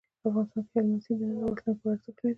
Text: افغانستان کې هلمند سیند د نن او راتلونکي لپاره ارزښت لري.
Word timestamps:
افغانستان 0.25 0.63
کې 0.69 0.75
هلمند 0.79 1.03
سیند 1.05 1.19
د 1.19 1.23
نن 1.29 1.37
او 1.41 1.49
راتلونکي 1.49 1.71
لپاره 1.77 1.91
ارزښت 1.93 2.17
لري. 2.21 2.29